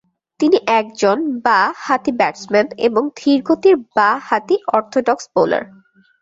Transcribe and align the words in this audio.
তিনি 0.39 0.57
একজন 0.79 1.17
বা-হাতি 1.45 2.11
ব্যাটসম্যান 2.11 2.67
এবং 2.87 3.03
ধীরগতির 3.17 3.75
বা-হাতি 3.95 4.55
অর্থডক্স 4.73 5.25
বোলার। 5.35 5.63